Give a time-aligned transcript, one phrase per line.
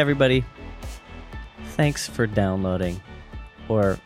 [0.00, 0.44] Everybody,
[1.76, 2.98] thanks for downloading
[3.68, 3.98] or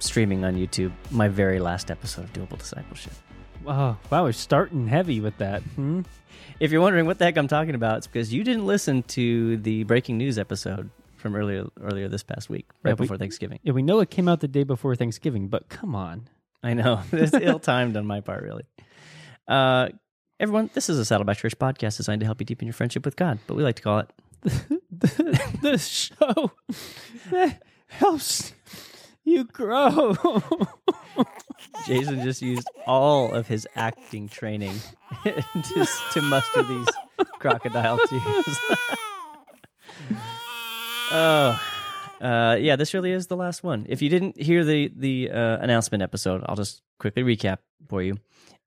[0.00, 3.12] streaming on YouTube my very last episode of Doable Discipleship.
[3.64, 5.62] Oh, wow, we're starting heavy with that.
[5.62, 6.00] Hmm?
[6.58, 9.58] If you're wondering what the heck I'm talking about, it's because you didn't listen to
[9.58, 13.60] the breaking news episode from earlier earlier this past week, right Yeah, we- before Thanksgiving.
[13.62, 16.28] Yeah, we know it came out the day before Thanksgiving, but come on.
[16.64, 17.00] I know.
[17.12, 18.64] It's ill timed on my part, really.
[19.46, 19.90] Uh,
[20.40, 23.14] everyone, this is a Saddleback Church podcast designed to help you deepen your friendship with
[23.14, 24.10] God, but we like to call it
[25.02, 26.52] the, the show
[27.30, 28.52] that helps
[29.24, 30.16] you grow.
[31.86, 34.74] Jason just used all of his acting training
[35.74, 36.86] just to muster these
[37.38, 38.58] crocodile tears.
[41.10, 41.60] oh,
[42.20, 43.86] uh, yeah, this really is the last one.
[43.88, 47.58] If you didn't hear the the uh, announcement episode, I'll just quickly recap
[47.88, 48.16] for you.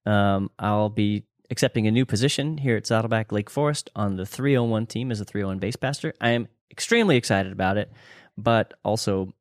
[0.06, 4.85] Um, I'll be accepting a new position here at Saddleback Lake Forest on the 301
[4.88, 6.13] team as a 301 base pastor.
[6.21, 7.91] I am extremely excited about it,
[8.38, 9.33] but also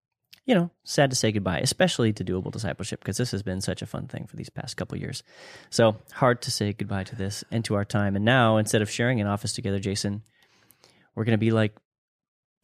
[0.47, 3.81] you know, sad to say goodbye, especially to doable discipleship, because this has been such
[3.81, 5.23] a fun thing for these past couple years.
[5.71, 8.15] So hard to say goodbye to this and to our time.
[8.15, 10.23] And now, instead of sharing an office together, Jason,
[11.15, 11.75] we're going to be like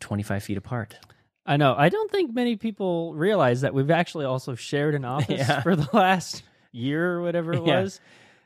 [0.00, 0.98] 25 feet apart.
[1.46, 1.74] I know.
[1.74, 5.62] I don't think many people realize that we've actually also shared an office Yeah.
[5.62, 7.80] for the last year or whatever it Yeah.
[7.80, 7.98] was.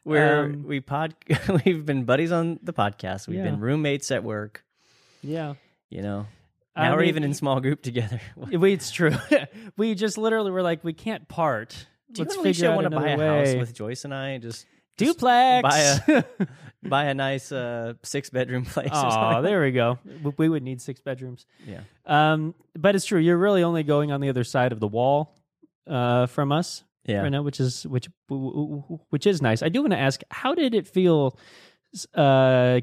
[0.05, 1.15] We're Um, we pod
[1.65, 3.27] we've been buddies on the podcast.
[3.27, 3.45] We've Yeah.
[3.45, 4.65] been roommates at work.
[5.23, 5.55] Yeah.
[5.91, 6.27] You know,
[6.77, 8.21] I now we're mean, even in small group together.
[8.37, 9.13] We, it's true.
[9.77, 11.87] we just literally were like, we can't part.
[12.15, 14.39] you Let's and figure out want to buy a another house with Joyce and I?
[14.39, 15.63] Just duplex.
[15.63, 16.25] buy a
[16.83, 18.91] buy a nice uh, six bedroom place.
[18.93, 19.99] Oh, there we go.
[20.37, 21.47] We would need six bedrooms.
[21.67, 21.81] yeah.
[22.07, 23.21] Um, but it's true.
[23.21, 25.35] You're really only going on the other side of the wall
[25.87, 27.23] uh, from us Yeah.
[27.23, 29.63] right now, which is which which is nice.
[29.63, 31.39] I do want to ask, how did it feel
[32.15, 32.81] uh,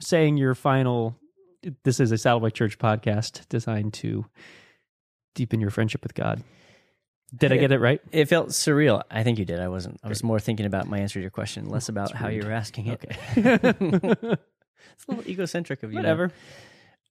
[0.00, 1.16] saying your final?
[1.82, 4.24] This is a Saddleback Church podcast designed to
[5.34, 6.42] deepen your friendship with God.
[7.36, 8.00] Did I get it right?
[8.10, 9.02] It felt surreal.
[9.10, 9.60] I think you did.
[9.60, 10.00] I wasn't.
[10.02, 12.42] I was more thinking about my answer to your question, less about That's how you
[12.42, 13.04] were asking it.
[13.04, 13.58] Okay.
[14.96, 15.96] it's a little egocentric of you.
[15.96, 16.32] Whatever.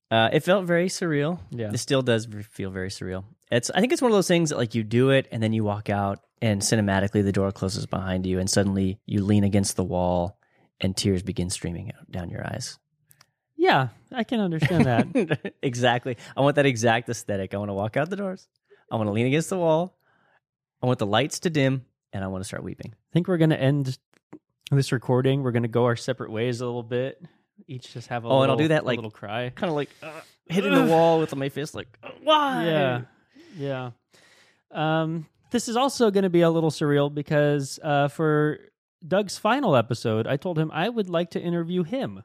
[0.09, 1.39] Uh, it felt very surreal.
[1.51, 1.71] Yeah.
[1.71, 3.25] It still does feel very surreal.
[3.51, 3.69] It's.
[3.69, 5.63] I think it's one of those things that like you do it and then you
[5.63, 9.83] walk out and cinematically the door closes behind you and suddenly you lean against the
[9.83, 10.37] wall
[10.81, 12.77] and tears begin streaming out down your eyes.
[13.55, 15.53] Yeah, I can understand that.
[15.63, 16.17] exactly.
[16.35, 17.53] I want that exact aesthetic.
[17.53, 18.47] I want to walk out the doors.
[18.91, 19.97] I want to lean against the wall.
[20.81, 22.91] I want the lights to dim and I want to start weeping.
[22.93, 23.97] I think we're going to end
[24.69, 25.41] this recording.
[25.41, 27.19] We're going to go our separate ways a little bit.
[27.67, 29.49] Each just have a Oh, and I'll do that, like- little cry.
[29.49, 30.11] kind of like uh,
[30.47, 32.65] hitting the wall with my fist, like uh, why?
[32.65, 33.01] Yeah,
[33.57, 33.91] yeah.
[34.71, 38.59] Um, this is also going to be a little surreal because uh, for
[39.05, 42.23] Doug's final episode, I told him I would like to interview him.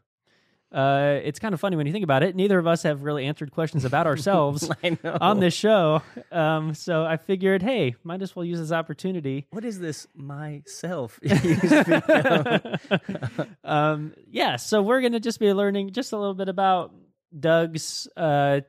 [0.72, 2.34] Uh, it's kind of funny when you think about it.
[2.34, 4.70] Neither of us have really answered questions about ourselves
[5.04, 6.00] on this show,
[6.30, 11.18] um, so I figured, hey, might as well use this opportunity what is this myself?
[11.22, 13.48] you speak of?
[13.64, 16.94] um, yeah, so we're gonna just be learning just a little bit about
[17.38, 18.60] Doug's uh,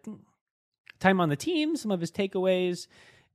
[1.03, 2.87] time on the team, some of his takeaways,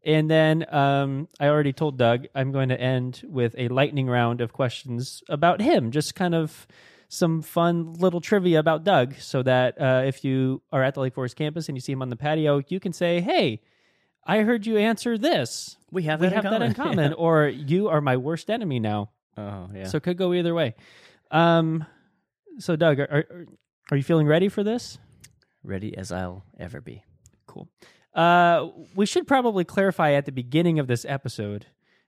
[0.05, 4.41] and then um, I already told Doug I'm going to end with a lightning round
[4.41, 6.67] of questions about him, just kind of
[7.09, 11.15] some fun little trivia about Doug, so that uh, if you are at the Lake
[11.15, 13.61] Forest campus and you see him on the patio, you can say, "Hey."
[14.31, 15.79] I heard you answer this.
[15.91, 16.97] we have We that have in that in common.
[16.97, 19.09] common, or you are my worst enemy now.
[19.39, 19.87] Oh yeah.
[19.87, 20.75] So it could go either way.
[21.31, 21.87] Um,
[22.59, 23.47] so Doug, are, are
[23.91, 24.99] are you feeling ready for this?
[25.65, 27.03] ready as I'll ever be.
[27.49, 27.69] Cool.
[28.15, 31.67] Uh, we should probably clarify at the beginning of this episode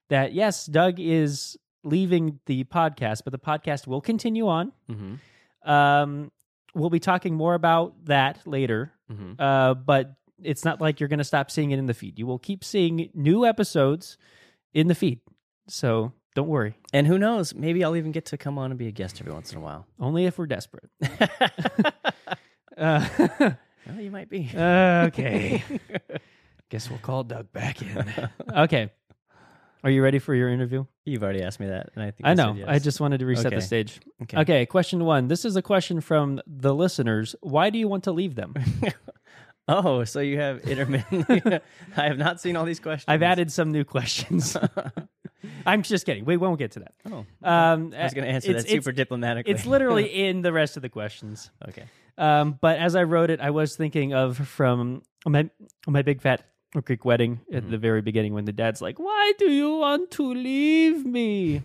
[0.08, 4.72] that yes, Doug is leaving the podcast, but the podcast will continue on.
[4.88, 5.70] Mm-hmm.
[5.70, 6.30] Um,
[6.74, 8.92] we'll be talking more about that later.
[9.10, 9.40] Mm-hmm.
[9.40, 12.18] Uh, but it's not like you're going to stop seeing it in the feed.
[12.18, 14.16] You will keep seeing new episodes
[14.72, 15.20] in the feed.
[15.68, 16.76] So don't worry.
[16.92, 17.54] And who knows?
[17.54, 19.60] Maybe I'll even get to come on and be a guest every once in a
[19.60, 19.86] while.
[19.98, 20.90] Only if we're desperate.
[22.80, 23.06] Uh,
[23.92, 24.50] well, you might be.
[24.54, 25.62] okay.
[26.70, 28.12] Guess we'll call Doug back in.
[28.56, 28.90] okay.
[29.82, 30.84] Are you ready for your interview?
[31.06, 32.48] You've already asked me that, and I think I know.
[32.52, 32.66] said yes.
[32.68, 33.56] I just wanted to reset Okay.
[33.56, 33.98] the stage.
[34.22, 34.38] okay.
[34.40, 35.26] Okay, question one.
[35.28, 37.34] This is a question from the listeners.
[37.40, 38.54] Why do you want to leave them?
[39.72, 41.60] Oh, so you have intermittently.
[41.96, 43.04] I have not seen all these questions.
[43.06, 44.56] I've added some new questions.
[45.64, 46.24] I'm just kidding.
[46.24, 46.94] We won't get to that.
[47.08, 49.52] Oh, Um, I was going to answer it's- that super diplomatically.
[49.52, 51.52] It's literally in the rest of the questions.
[51.68, 51.84] okay.
[52.18, 55.48] Um, but as I wrote it, I was thinking of from my
[55.86, 56.44] my big fat
[56.84, 57.70] Greek wedding at Mhm.
[57.70, 61.62] the very beginning when the dad's like, "Why do you want to leave me?"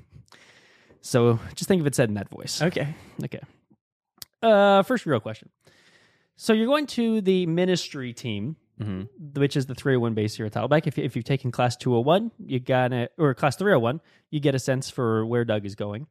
[1.01, 2.61] So just think of it said in that voice.
[2.61, 2.95] Okay.
[3.23, 3.41] Okay.
[4.41, 5.49] Uh, first real question:
[6.35, 9.03] So you're going to the ministry team, hmm
[9.35, 10.87] which is the 301 base here at Saddleback.
[10.87, 14.01] If, if you've taken class 201, you got it, or class 301,
[14.31, 16.07] you get a sense for where Doug is going.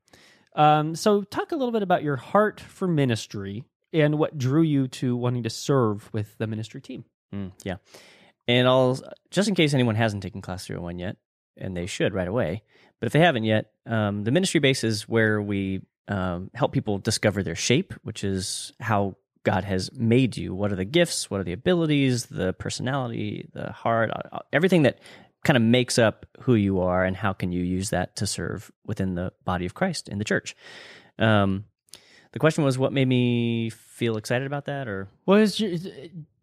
[0.56, 4.88] Um, so talk a little bit about your heart for ministry and what drew you
[4.88, 7.04] to wanting to serve with the ministry team.
[7.32, 7.76] Mm, yeah.
[8.46, 9.00] And I'll
[9.30, 11.16] just in case anyone hasn't taken class 301 yet,
[11.56, 12.62] and they should right away.
[13.00, 16.98] But if they haven't yet, um, the ministry base is where we um, help people
[16.98, 20.54] discover their shape, which is how God has made you.
[20.54, 21.30] What are the gifts?
[21.30, 22.26] What are the abilities?
[22.26, 24.98] The personality, the heart, uh, everything that
[25.44, 28.70] kind of makes up who you are, and how can you use that to serve
[28.86, 30.56] within the body of Christ in the church.
[31.18, 31.64] Um,
[32.34, 35.56] the question was, what made me feel excited about that, or Well, it's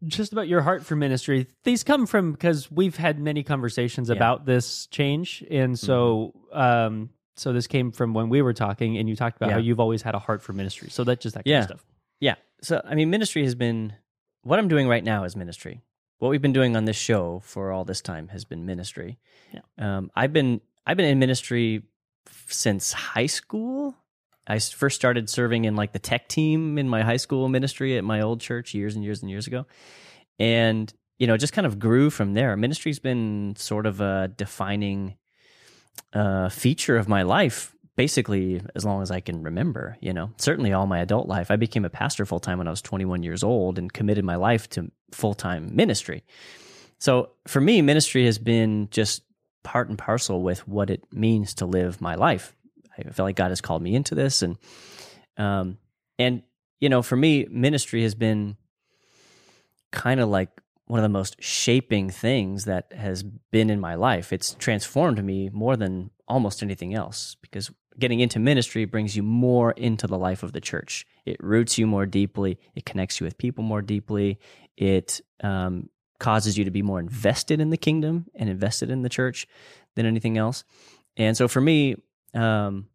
[0.07, 1.47] just about your heart for ministry.
[1.63, 4.15] These come from because we've had many conversations Yeah.
[4.15, 9.07] about this change, and so um, so this came from when we were talking, and
[9.09, 9.53] you talked about Yeah.
[9.55, 10.89] how you've always had a heart for ministry.
[10.89, 11.59] So that's just that kind Yeah.
[11.59, 11.85] of stuff.
[12.19, 12.35] Yeah.
[12.61, 13.93] So, I mean, ministry has been
[14.43, 15.81] what I'm doing right now is ministry.
[16.19, 19.17] What we've been doing on this show for all this time has been ministry.
[19.53, 19.61] Yeah.
[19.77, 21.83] Um, I've been I've been in ministry
[22.47, 23.95] since high school.
[24.47, 28.03] I first started serving in like the tech team in my high school ministry at
[28.03, 29.65] my old church years and years and years ago,
[30.39, 32.57] and you know, just kind of grew from there.
[32.57, 35.17] Ministry's been sort of a defining
[36.13, 40.73] uh, feature of my life basically as long as I can remember, you know, certainly
[40.73, 41.51] all my adult life.
[41.51, 44.35] I became a pastor full time when I was 21 years old and committed my
[44.35, 46.23] life to full time ministry.
[46.97, 49.23] So for me, ministry has been just
[49.63, 52.55] part and parcel with what it means to live my life.
[53.07, 54.57] I feel like God has called me into this and,
[55.37, 55.77] um,
[56.19, 56.43] and,
[56.79, 58.57] you know, for me, ministry has been
[59.91, 60.49] kind of like
[60.85, 64.33] one of the most shaping things that has been in my life.
[64.33, 69.71] It's transformed me more than almost anything else because getting into ministry brings you more
[69.71, 71.05] into the life of the church.
[71.25, 72.59] It roots you more deeply.
[72.75, 74.39] It connects you with people more deeply.
[74.77, 75.89] It um,
[76.19, 79.47] causes you to be more invested in the kingdom and invested in the church
[79.95, 80.63] than anything else.
[81.17, 81.95] And so for me,
[82.33, 82.87] um,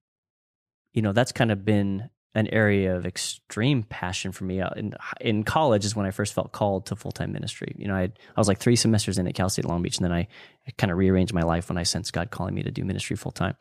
[0.97, 4.61] you know, that's kind of been an area of extreme passion for me.
[4.61, 7.75] Uh, In in college is when I first felt called to full time ministry.
[7.79, 10.05] You know, I I was like three semesters in at Cal State Long Beach, and
[10.05, 10.27] then I,
[10.67, 13.15] I kind of rearranged my life when I sensed God calling me to do ministry
[13.15, 13.57] full time.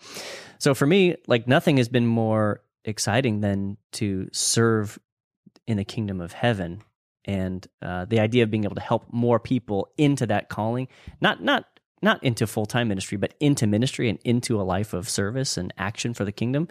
[0.59, 4.97] So for me, like nothing has been more exciting than to serve
[5.67, 6.83] in the kingdom of heaven,
[7.25, 10.87] and uh, the idea of being able to help more people into that calling,
[11.19, 11.65] not not
[12.01, 15.73] not into full time ministry, but into ministry and into a life of service and
[15.77, 16.67] action for the kingdom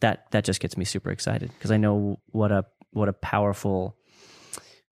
[0.00, 3.96] that that just gets me super excited because I know what a what a powerful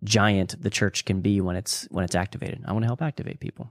[0.02, 2.62] giant the church can be when it's when it's activated.
[2.66, 3.70] I want to help activate people.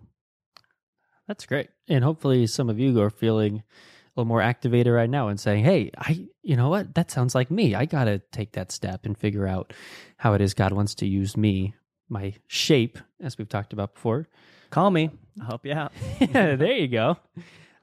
[1.27, 1.69] That's great.
[1.88, 5.63] And hopefully some of you are feeling a little more activated right now and saying,
[5.63, 6.95] Hey, I you know what?
[6.95, 7.75] That sounds like me.
[7.75, 9.74] I gotta take that step and figure out
[10.18, 11.75] how it is God wants to use me,
[12.09, 14.27] my shape, as we've talked about before.
[14.69, 15.12] Call me.
[15.39, 15.94] I'll help you out.
[16.19, 17.18] there you go.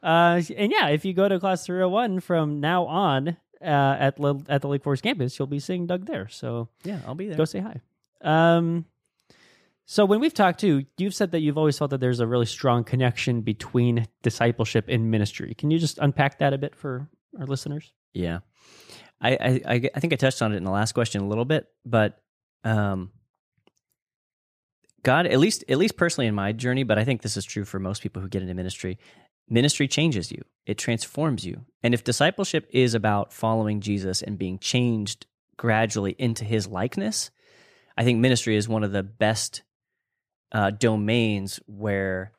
[0.03, 3.29] Uh, and yeah, if you go to class 301 from now on
[3.63, 6.29] uh, at Lil- at the Lake Forest campus, you'll be seeing Doug there.
[6.29, 7.37] So Yeah, I'll be there.
[7.37, 7.81] go say hi.
[8.23, 8.87] Um,
[9.85, 12.47] so when we've talked to, you've said that you've always felt that there's a really
[12.47, 15.55] strong connection between discipleship and ministry.
[15.55, 17.93] Can you just unpack that a bit for our listeners?
[18.15, 18.39] Yeah,
[19.21, 21.45] I, I I I think I touched on it in the last question a little
[21.45, 22.21] bit, but
[22.65, 23.11] um,
[25.03, 27.65] God, at least at least personally in my journey, but I think this is true
[27.65, 28.99] for most people who get into ministry.
[29.51, 30.43] Ministry changes you.
[30.65, 31.67] It transforms you.
[31.83, 35.27] And if discipleship is about following Jesus and being changed
[35.57, 37.31] gradually into his likeness,
[37.97, 39.63] I think ministry is one of the best
[40.53, 42.33] uh, domains where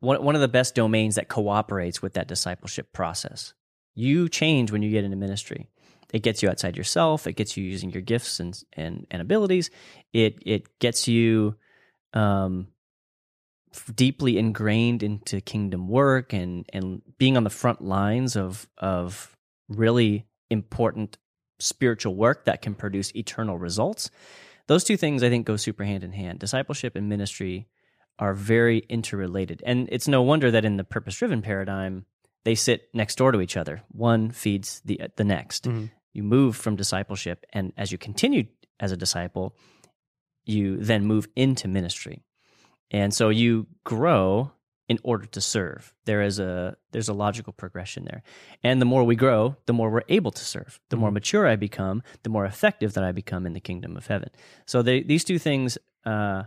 [0.00, 3.54] one, one of the best domains that cooperates with that discipleship process.
[3.94, 5.68] You change when you get into ministry.
[6.12, 7.26] It gets you outside yourself.
[7.26, 9.70] It gets you using your gifts and and, and abilities.
[10.12, 11.56] It it gets you
[12.14, 12.68] um,
[13.94, 19.36] deeply ingrained into kingdom work and and being on the front lines of of
[19.68, 21.18] really important
[21.60, 24.10] spiritual work that can produce eternal results.
[24.66, 26.38] Those two things I think go super hand in hand.
[26.38, 27.68] Discipleship and ministry
[28.18, 29.62] are very interrelated.
[29.64, 32.04] And it's no wonder that in the purpose driven paradigm,
[32.44, 33.82] they sit next door to each other.
[33.88, 35.64] One feeds the the next.
[35.64, 35.90] Mhm.
[36.12, 38.46] You move from discipleship and as you continue
[38.80, 39.54] as a disciple,
[40.44, 42.22] you then move into ministry.
[42.90, 44.52] And so you grow
[44.88, 45.92] in order to serve.
[46.06, 48.22] There is a there's a logical progression there.
[48.62, 50.80] And the more we grow, the more we're able to serve.
[50.88, 54.06] The more mature I become, the more effective that I become in the kingdom of
[54.06, 54.30] heaven.
[54.64, 55.76] So they, these two things
[56.06, 56.44] uh,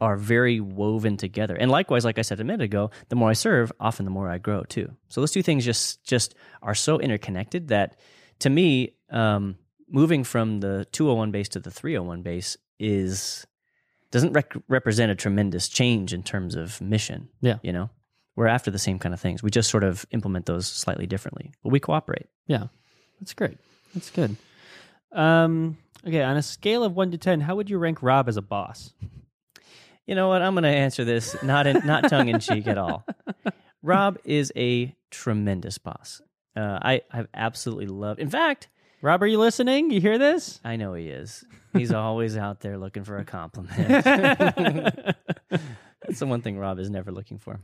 [0.00, 1.56] are very woven together.
[1.56, 4.30] And likewise, like I said a minute ago, the more I serve, often the more
[4.30, 4.94] I grow too.
[5.08, 7.96] So those two things just just are so interconnected that
[8.40, 9.56] to me, um,
[9.88, 13.46] moving from the 201 base to the 301 base is
[14.10, 17.28] doesn't rec- represent a tremendous change in terms of mission.
[17.40, 17.58] Yeah.
[17.62, 17.90] you know,
[18.36, 19.42] we're after the same kind of things.
[19.42, 22.26] We just sort of implement those slightly differently, but we cooperate.
[22.46, 22.68] Yeah,
[23.20, 23.58] that's great.
[23.94, 24.36] That's good.
[25.12, 25.76] Um,
[26.06, 28.42] okay, on a scale of one to ten, how would you rank Rob as a
[28.42, 28.94] boss?
[30.06, 30.42] You know what?
[30.42, 33.04] I'm going to answer this not in, not tongue in cheek at all.
[33.82, 36.20] Rob is a tremendous boss.
[36.56, 38.18] Uh, I I've absolutely loved.
[38.20, 38.68] In fact,
[39.02, 39.90] Rob, are you listening?
[39.90, 40.60] You hear this?
[40.62, 41.44] I know he is.
[41.72, 43.78] He's always out there looking for a compliment.
[44.04, 45.16] That's
[46.18, 47.60] the one thing Rob is never looking for.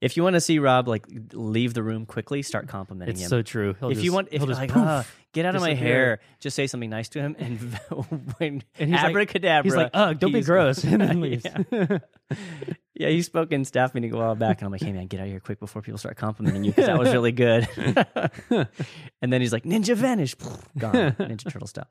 [0.00, 3.28] If you want to see Rob like leave the room quickly, start complimenting It's him.
[3.30, 3.74] so true.
[3.80, 4.82] He'll if you want, if he'll just like, poof.
[4.84, 7.58] "Ah, get out of my hair, just say something nice to him, and
[8.38, 11.46] when And he's like- abracadabra, he's like, "Ugh, don't be gross," and then leaves.
[11.72, 11.98] yeah.
[12.94, 15.20] yeah, he spoke in staff meeting a while back, and I'm like, "Hey man, get
[15.20, 17.66] out of here quick before people start complimenting you because that was really good."
[19.22, 20.34] and then he's like, "Ninja vanish,
[20.76, 21.88] gone, Ninja Turtle style."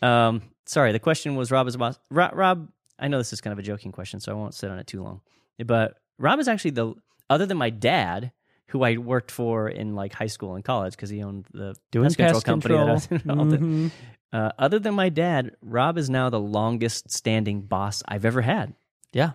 [0.00, 1.98] Um, sorry, the question was Rob is a boss.
[2.10, 2.68] Rob, Rob,
[2.98, 4.86] I know this is kind of a joking question, so I won't sit on it
[4.86, 5.20] too long.
[5.64, 6.94] But Rob is actually the
[7.32, 8.32] other than my dad,
[8.68, 12.06] who I worked for in like high school and college because he owned the Doing
[12.14, 13.46] pest control pest company that I was control.
[13.46, 13.90] Mhm.
[14.32, 18.72] Uh, other than my dad, Rob is now the longest standing boss I've ever had.
[19.12, 19.32] Yeah.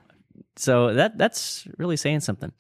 [0.56, 2.52] So that that's really saying something.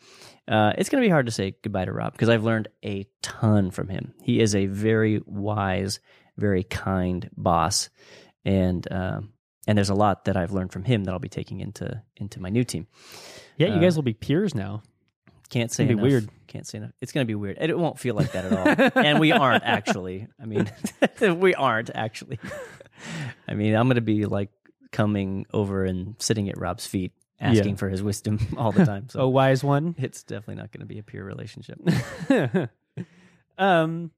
[0.47, 3.05] Uh, it's going to be hard to say goodbye to Rob because I've learned a
[3.23, 4.13] ton from him.
[4.21, 5.99] He is a very wise,
[6.37, 7.89] very kind boss,
[8.45, 9.33] and um,
[9.67, 12.39] and there's a lot that I've learned from him that I'll be taking into into
[12.39, 12.85] my new team.
[13.57, 14.83] Yeah, you Uh, guys will be peers now.
[15.49, 16.03] Can't say be enough.
[16.03, 16.29] weird.
[16.47, 16.91] Can't say enough.
[17.01, 17.57] It's going to be weird.
[17.59, 18.91] It won't feel like that at all.
[19.05, 20.27] and we aren't actually.
[20.41, 20.69] I mean,
[21.39, 22.39] we aren't actually.
[23.47, 24.49] I mean, I'm going to be like
[24.91, 27.75] coming over and sitting at Rob's feet, asking Yeah.
[27.75, 29.07] for his wisdom all the time.
[29.09, 29.95] So A wise one.
[29.97, 31.79] it's definitely not going to be a peer relationship.
[33.57, 34.11] um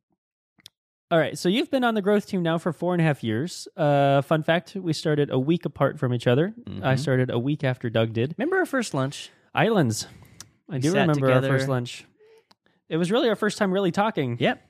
[1.12, 3.24] all right so you've been on the growth team now for four and a half
[3.24, 7.00] years uh fun fact we started a week apart from each other i Mhm.
[7.00, 9.30] started a week after doug did Remember our first lunch?
[9.56, 10.08] islands
[10.70, 11.50] i do sat remember together.
[11.52, 12.06] our first lunch
[12.90, 14.66] it was really our first time really talking Yep.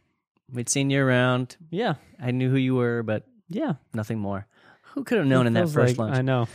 [0.51, 1.55] We'd seen you around.
[1.69, 4.47] yeah I knew who you were, but yeah nothing more.
[4.93, 6.17] Who could have known in that Feels first like- lunch?
[6.17, 6.47] i know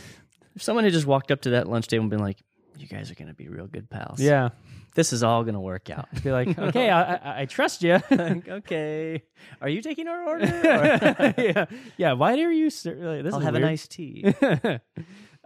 [0.55, 2.37] If someone had just walked up to that lunch table and been like,
[2.77, 4.19] "You guys are going to be real good pals.
[4.19, 4.49] yeah
[4.95, 7.99] this is all going to work out." be like okay I, I, I trust you
[8.11, 9.23] Like, okay,
[9.61, 10.45] are you taking our order?
[11.37, 11.65] Or- yeah
[11.97, 13.63] yeah why do you ser- like, this I'll is have weird.
[13.63, 14.25] a nice tea.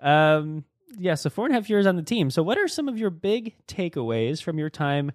[0.01, 0.63] um,
[0.97, 2.31] yeah, so four and a half years on the team.
[2.31, 5.11] So, what are some of your big takeaways from your time?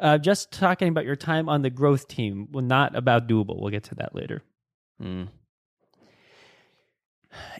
[0.00, 3.60] Uh, just talking about your time on the growth team, well, not about doable.
[3.60, 4.42] We'll get to that later.
[5.02, 5.28] Mm.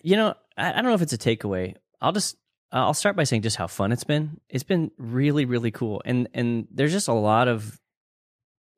[0.02, 1.74] You know, I, I don't know if it's a takeaway.
[2.00, 2.36] I'll just
[2.70, 4.40] I'll start by saying just how fun it's been.
[4.48, 7.80] It's been really really cool, and and there's just a lot of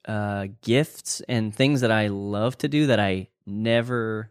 [0.07, 4.31] uh, gifts and things that I love to do that I never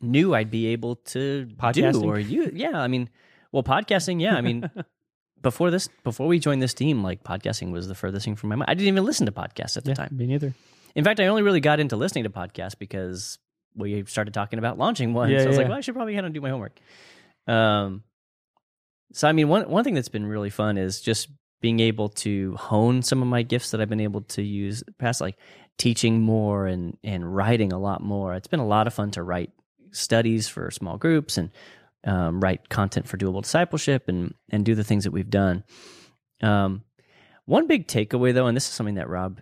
[0.00, 2.50] knew I'd be able to do or you.
[2.54, 3.08] Yeah, I mean,
[3.52, 4.20] well, podcasting.
[4.20, 4.70] Yeah, I mean.
[5.40, 8.56] Before this, before we joined this team, like podcasting was the furthest thing from my
[8.56, 8.68] mind.
[8.68, 10.08] I didn't even listen to podcasts at the time.
[10.10, 10.52] me neither.
[10.96, 13.38] In fact, I only really got into listening to podcasts because
[13.76, 15.30] we started talking about launching one.
[15.30, 15.68] Yeah, so I was like, yeah.
[15.68, 16.80] well, I should probably kind of do my homework.
[17.46, 18.02] Um,
[19.12, 21.28] so I mean, one one thing that's been really fun is just
[21.60, 25.20] being able to hone some of my gifts that I've been able to use past,
[25.20, 25.36] like
[25.76, 28.34] teaching more and and writing a lot more.
[28.34, 29.50] It's been a lot of fun to write
[29.92, 31.50] studies for small groups and
[32.04, 35.64] um, write content for doable discipleship and and do the things that we've done.
[36.42, 36.84] Um,
[37.44, 39.40] one big takeaway though, and this is something that Rob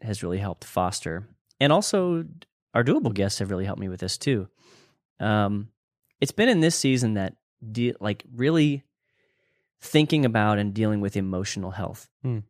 [0.00, 1.28] has really helped foster,
[1.60, 2.24] and also
[2.74, 4.48] our doable guests have really helped me with this too.
[5.20, 5.68] Um,
[6.20, 7.36] it's been in this season that
[7.72, 8.84] de- like really
[9.80, 12.08] thinking about and dealing with emotional health.
[12.22, 12.40] Hmm.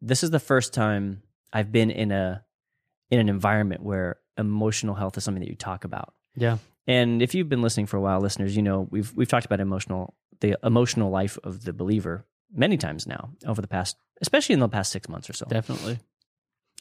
[0.00, 1.22] This is the first time
[1.52, 2.44] I've been in a
[3.10, 6.14] in an environment where emotional health is something that you talk about.
[6.38, 6.58] Yeah.
[6.86, 9.60] And if you've been listening for a while, listeners, you know we've we've talked about
[9.60, 14.60] emotional the emotional life of the believer many times now over the past, especially in
[14.60, 15.46] the past six months or so.
[15.46, 15.98] Definitely.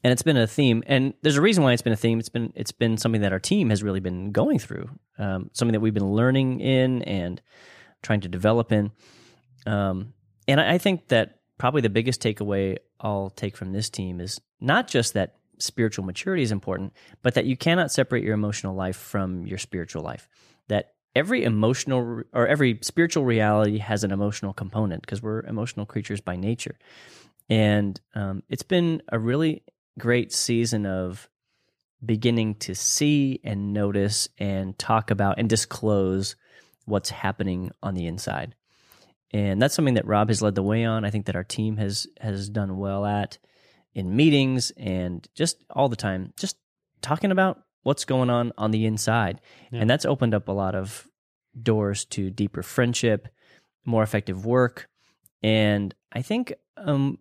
[0.04, 2.20] And it's been a theme, and there's a reason why it's been a theme.
[2.20, 5.74] It's been it's been something that our team has really been going through, um, something
[5.74, 7.42] that we've been learning in and
[8.04, 8.92] trying to develop in.
[9.66, 10.14] Um,
[10.48, 14.40] and I, I think that probably the biggest takeaway I'll take from this team is
[14.62, 18.96] not just that spiritual maturity is important, but that you cannot separate your emotional life
[18.96, 20.28] from your spiritual life.
[20.68, 26.22] That every emotional or every spiritual reality has an emotional component because we're emotional creatures
[26.22, 26.78] by nature.
[27.50, 29.64] And um, it's been a really
[29.98, 31.30] great season of
[32.06, 36.36] beginning to see and notice and talk about and disclose
[36.86, 38.54] what's happening on the inside.
[39.32, 41.04] And that's something that Rob has led the way on.
[41.04, 43.38] I think that our team has has done well at
[43.98, 46.56] in meetings and just all the time, just
[47.02, 49.80] talking about what's going on on the inside, Yeah.
[49.82, 51.08] and that's opened up a lot of
[51.60, 53.28] doors to deeper friendship,
[53.86, 54.88] more effective work,
[55.42, 57.18] and I think um,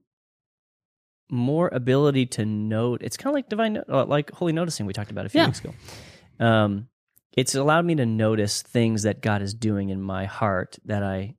[1.30, 3.02] more ability to note.
[3.02, 5.46] It's kind of like divine, uh, like holy noticing we talked about a few Yeah.
[5.46, 5.72] weeks ago.
[6.38, 6.88] Um,
[7.36, 11.36] it's allowed me to notice things that God is doing in my heart that I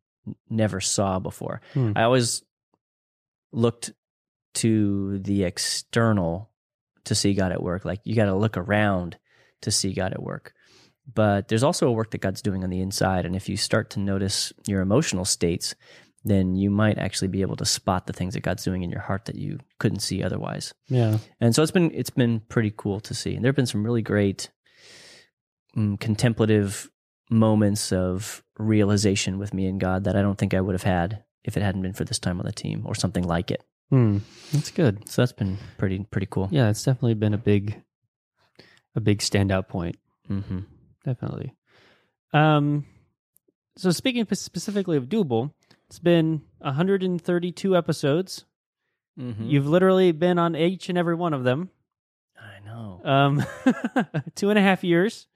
[0.50, 1.62] never saw before.
[1.74, 1.92] Hmm.
[1.96, 2.44] I always
[3.52, 3.92] looked
[4.58, 6.50] to the external
[7.06, 7.86] to see God at work.
[7.86, 9.18] Like you got to look around
[9.62, 10.54] to see God at work.
[11.14, 13.26] But there's also a work that God's doing on the inside.
[13.26, 15.74] And if you start to notice your emotional states,
[16.26, 19.02] then you might actually be able to spot the things that God's doing in your
[19.02, 20.74] heart that you couldn't see otherwise.
[20.90, 21.20] Yeah.
[21.40, 23.36] And so it's been it's been pretty cool to see.
[23.36, 24.50] And there have been some really great
[25.78, 26.90] um, contemplative
[27.30, 31.24] moments of realization with me and God that I don't think I would have had
[31.44, 33.64] if it hadn't been for this time on the team or something like it.
[33.90, 34.20] Hmm.
[34.52, 35.08] That's good.
[35.10, 36.50] So that's been pretty pretty cool.
[36.52, 37.82] Yeah, it's definitely been a big,
[38.96, 39.98] a big standout point.
[40.30, 40.60] Mm-hmm.
[41.06, 41.54] Definitely.
[42.34, 42.86] Um,
[43.78, 45.52] so speaking specifically of Doable,
[45.88, 48.46] it's been 132 episodes.
[49.20, 49.46] Mm-hmm.
[49.46, 51.70] You've literally been on each and every one of them.
[52.38, 53.02] I know.
[53.04, 53.46] Um,
[54.36, 55.28] two and a half years.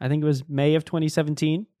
[0.00, 1.79] I think it was May of 2017 I,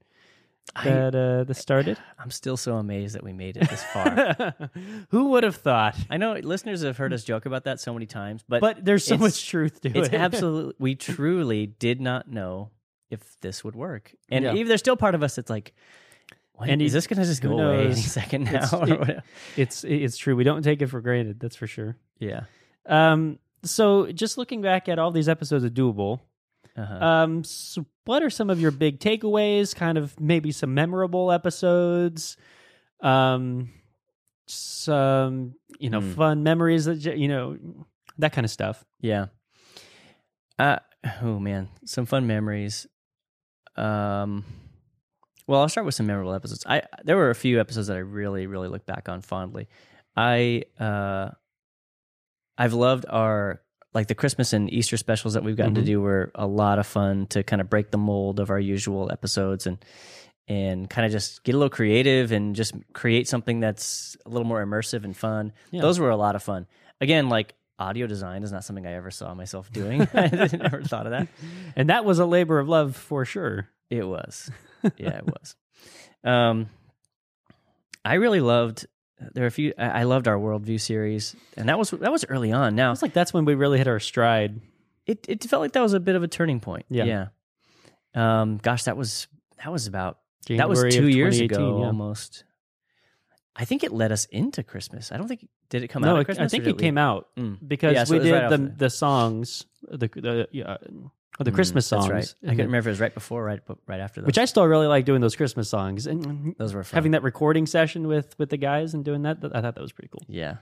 [0.84, 1.98] that uh, this started.
[2.18, 4.54] I'm still so amazed that we made it this far.
[5.10, 5.96] Who would have thought?
[6.08, 9.04] I know listeners have heard us joke about that so many times, but, But there's
[9.04, 10.00] so much truth to it's it.
[10.04, 12.70] It's absolutely we truly did not know
[13.10, 14.14] if this would work.
[14.30, 14.54] And Yeah.
[14.54, 15.74] even there's still part of us that's like
[16.60, 18.64] And is this going to just go away any second now?
[18.64, 19.20] It's- or it-
[19.56, 20.36] it's it's true.
[20.36, 21.40] We don't take it for granted.
[21.40, 21.96] That's for sure.
[22.18, 22.42] yeah.
[22.86, 26.20] Um, so just looking back at all these episodes of Doable,
[26.76, 27.04] Uh-huh.
[27.04, 29.74] um, so what are some of your big takeaways?
[29.74, 32.36] Kind of maybe some memorable episodes,
[33.00, 33.70] um,
[34.46, 36.12] some you know Hmm.
[36.12, 37.56] fun memories that you know
[38.18, 38.84] that kind of stuff.
[39.00, 39.26] Yeah.
[40.58, 40.78] Uh
[41.22, 42.86] oh man, some fun memories.
[43.76, 44.44] Um
[45.46, 46.64] well, I'll start with some memorable episodes.
[46.66, 49.68] I there were a few episodes that I really really look back on fondly.
[50.16, 51.30] I uh
[52.58, 53.62] I've loved our
[53.94, 55.86] like the Christmas and Easter specials that we've gotten to Mhm.
[55.86, 59.10] do were a lot of fun to kind of break the mold of our usual
[59.10, 59.78] episodes and
[60.48, 64.46] and kind of just get a little creative and just create something that's a little
[64.46, 65.52] more immersive and fun.
[65.70, 65.80] Yeah.
[65.80, 66.66] Those were a lot of fun.
[67.00, 70.02] Again, like audio design is not something I ever saw myself doing.
[70.14, 71.28] I never thought of that.
[71.76, 73.68] And that was a labor of love for sure.
[73.90, 74.50] It was.
[74.96, 75.54] Yeah, it was.
[76.24, 76.68] Um,
[78.04, 78.86] I really loved.
[79.34, 79.72] There are a few.
[79.78, 82.74] I I loved our worldview series, and that was that was early on.
[82.74, 84.60] Now It's like that's when we really hit our stride.
[85.06, 86.86] it it felt like that was a bit of a turning point.
[86.88, 87.04] Yeah.
[88.14, 88.40] Yeah.
[88.40, 88.58] Um.
[88.58, 89.28] Gosh, that was
[89.62, 91.86] that was about that was two years ago yeah.
[91.86, 92.44] almost.
[93.56, 95.12] I think it led us into Christmas.
[95.12, 96.24] I don't think did it come no, out.
[96.24, 97.58] Christmas I think it came out Mm.
[97.66, 100.48] because Yeah, so we did right the the songs, the the
[101.44, 102.48] the Mm, Christmas songs, That's right.
[102.48, 104.20] I couldn't remember if it was right before, or right, right after.
[104.20, 104.26] Those.
[104.26, 106.96] which I still really like doing those Christmas songs and those were fun.
[106.96, 109.38] having that recording session with with the guys and doing that.
[109.42, 110.24] I thought that was pretty cool.
[110.28, 110.56] Yeah.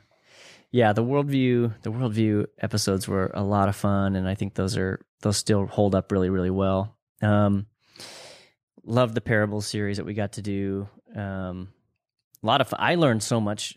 [0.70, 4.76] Yeah, the worldview the worldview episodes were a lot of fun and I think those
[4.76, 6.96] are those still hold up really, really well.
[7.22, 7.66] Um
[8.84, 10.88] love the parable series that we got to do.
[11.14, 11.68] Um
[12.42, 13.76] a lot of I learned so much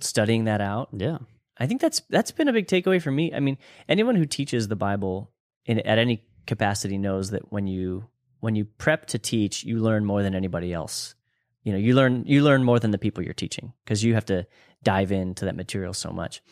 [0.00, 0.88] studying that out.
[0.92, 1.18] Yeah,
[1.58, 3.34] I think that's that's been a big takeaway for me.
[3.34, 3.58] I mean,
[3.88, 5.30] anyone who teaches the Bible
[5.66, 8.08] in at any capacity knows that when you
[8.40, 11.14] when you prep to teach, you learn more than anybody else.
[11.62, 14.24] You know, you learn you learn more than the people you're teaching because you have
[14.26, 14.46] to
[14.82, 16.42] dive into that material so much.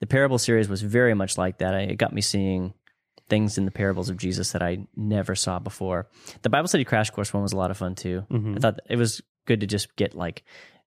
[0.00, 1.74] The parable series was very much like that.
[1.74, 2.72] I, it got me seeing
[3.28, 6.08] things in the parables of Jesus that I never saw before.
[6.42, 8.24] The Bible study crash course one was a lot of fun too.
[8.30, 8.56] Mhm.
[8.56, 10.44] I thought it was good to just get like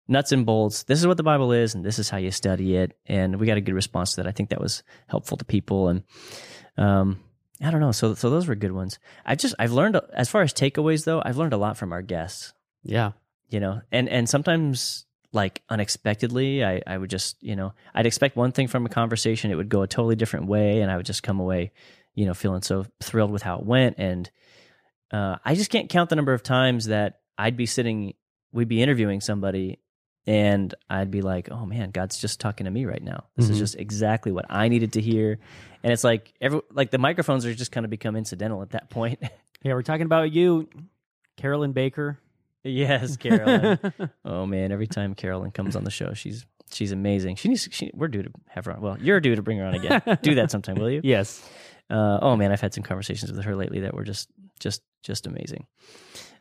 [0.08, 0.82] nuts and bolts.
[0.84, 2.96] This is what the Bible is, and this is how you study it.
[3.06, 4.28] And we got a good response to that.
[4.28, 5.88] I think that was helpful to people.
[5.88, 6.02] And
[6.76, 7.20] um,
[7.62, 7.92] I don't know.
[7.92, 8.98] So so those were good ones.
[9.24, 11.22] I've just I've learned as far as takeaways though.
[11.24, 12.52] I've learned a lot from our guests.
[12.82, 13.12] yeah,
[13.48, 18.36] You know, and and sometimes like unexpectedly, I I would just you know I'd expect
[18.36, 21.06] one thing from a conversation, it would go a totally different way, and I would
[21.06, 21.72] just come away,
[22.14, 23.96] you know, feeling so thrilled with how it went.
[23.98, 24.30] And
[25.12, 28.14] uh, I just can't count the number of times that I'd be sitting,
[28.52, 29.78] we'd be interviewing somebody,
[30.26, 33.24] and I'd be like, "Oh man, God's just talking to me right now.
[33.36, 33.50] This Mhm.
[33.52, 35.38] is just exactly what I needed to hear."
[35.82, 38.88] And it's like every like the microphones are just kind of become incidental at that
[38.90, 39.18] point.
[39.62, 39.74] yeah.
[39.74, 40.68] We're talking about you,
[41.36, 42.18] Carolyn Baker.
[42.64, 43.78] yes, Carolyn.
[44.24, 47.36] oh man, every time Carolyn comes on the show, she's she's amazing.
[47.36, 47.68] She needs.
[47.72, 48.80] She, we're due to have her on.
[48.80, 50.00] Well, you're due to bring her on again.
[50.22, 51.00] Do that sometime, will you?
[51.04, 51.44] yes.
[51.90, 54.28] Uh, oh man, I've had some conversations with her lately that were just
[54.60, 55.66] just just amazing.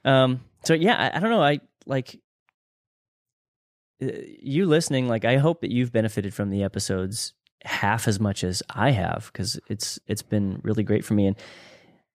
[0.06, 1.42] Um, so yeah, I, I don't know.
[1.44, 2.20] I like
[4.02, 5.08] you listening.
[5.08, 7.34] Like, I hope that you've benefited from the episodes
[7.64, 11.28] half as much as I have because it's it's been really great for me.
[11.28, 11.36] And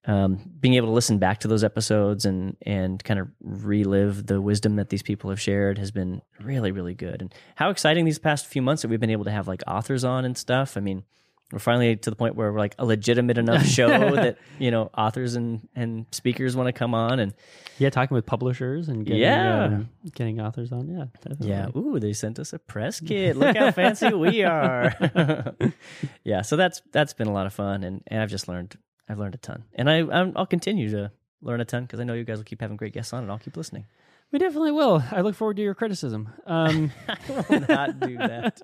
[0.09, 4.41] um, being able to listen back to those episodes and and kind of relive the
[4.41, 7.23] wisdom that these people have shared has been really really good.
[7.23, 10.05] And how exciting these past few months that we've been able to have like authors
[10.05, 10.77] on and stuff.
[10.77, 11.05] I mean,
[11.53, 14.91] we're finally to the point where we're like a legitimate enough show that you know
[14.97, 17.35] authors and and speakers want to come on and
[17.79, 19.65] Yeah, talking with publishers and getting, Yeah.
[19.65, 20.89] um, getting authors on.
[20.89, 21.49] Yeah, definitely.
[21.49, 24.93] yeah ooh they sent us a press kit look how fancy we are
[26.25, 28.77] yeah so that's that's been a lot of fun and, and i've just learned
[29.09, 31.11] i've learned a ton and i I'm, i'll continue to
[31.43, 33.31] learn a ton because i know you guys will keep having great guests on and
[33.31, 33.87] i'll keep listening
[34.33, 35.05] we definitely will.
[35.13, 36.29] I look forward to your criticism.
[36.47, 38.61] Um, i will not do that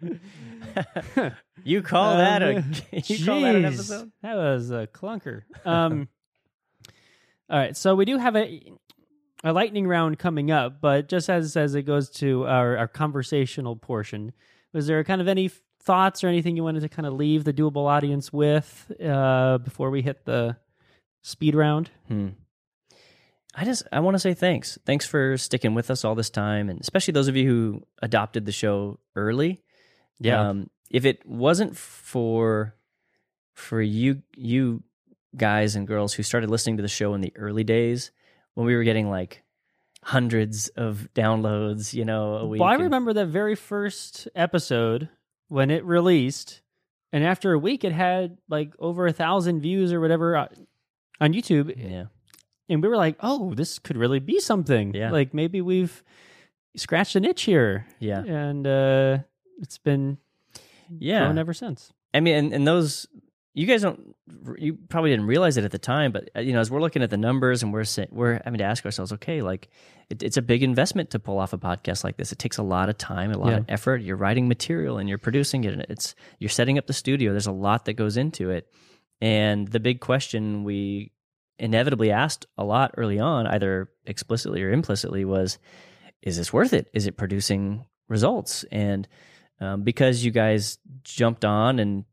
[1.64, 5.42] you call that a um, you call that an episode That was a clunker.
[5.64, 6.08] Um,
[7.50, 8.72] all right, so we do have a
[9.44, 13.76] a lightning round coming up, but just as as it goes to our, our conversational
[13.76, 14.32] portion,
[14.72, 15.50] was there kind of any
[15.82, 19.90] thoughts or anything you wanted to kind of leave the doable audience with uh, before
[19.90, 20.56] we hit the
[21.22, 21.90] speed round?
[22.08, 22.30] Hmm.
[23.54, 24.78] I just I want to say thanks.
[24.84, 28.44] Thanks for sticking with us all this time, and especially those of you who adopted
[28.44, 29.62] the show early.
[30.24, 32.74] Um, if it wasn't for
[33.54, 34.82] for you you
[35.36, 38.10] guys and girls who started listening to the show in the early days
[38.54, 39.42] when we were getting like
[40.02, 42.60] hundreds of downloads, you know, a week.
[42.60, 45.08] Well, I remember that very first episode
[45.48, 46.62] when it released,
[47.12, 50.48] and after a week, it had like over a thousand views or whatever uh,
[51.20, 51.74] on YouTube.
[51.76, 52.06] Yeah.
[52.68, 54.94] and we were like, "Oh, this could really be something.
[54.94, 55.10] Yeah.
[55.10, 56.02] Like maybe we've
[56.76, 58.22] scratched an itch here." Yeah.
[58.22, 59.18] and uh,
[59.58, 60.18] it's been
[60.98, 61.32] Yeah.
[61.36, 61.92] ever since.
[62.14, 63.06] I mean, and, and those
[63.54, 64.14] you guys don't
[64.58, 67.02] you probably didn't realize it at the time, but uh, you know, as we're looking
[67.02, 69.68] at the numbers and we're we're having to ask ourselves, okay, like
[70.10, 72.32] it, it's a big investment to pull off a podcast like this.
[72.32, 73.56] It takes a lot of time, a lot Yeah.
[73.58, 74.02] of effort.
[74.02, 77.30] You're writing material and you're producing it, and it's you're setting up the studio.
[77.32, 78.68] There's a lot that goes into it,
[79.22, 81.12] and the big question we
[81.58, 85.58] inevitably asked a lot early on, either explicitly or implicitly, was,
[86.20, 86.88] is this worth it?
[86.92, 88.66] Is it producing results?
[88.70, 89.08] And
[89.60, 92.04] um, because you guys jumped on and